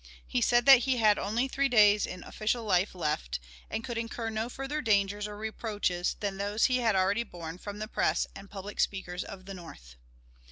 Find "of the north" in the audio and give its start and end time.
9.23-9.97